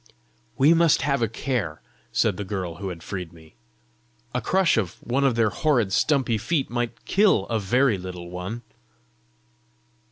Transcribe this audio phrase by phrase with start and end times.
[0.57, 1.79] "We must have a care,"
[2.11, 3.53] said the girl who had freed me;
[4.33, 8.63] "a crush of one of their horrid stumpy feet might kill a very little one!"